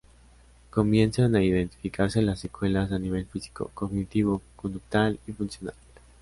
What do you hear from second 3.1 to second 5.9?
físico, cognitivo, conductual y funcional.